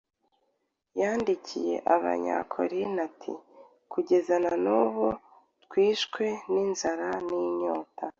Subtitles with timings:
[1.01, 3.33] Yandikiye Abanyakorinto ati,
[3.91, 5.07] «Kugeza na n’ubu
[5.63, 8.05] twishwe n’inzara n’inyota,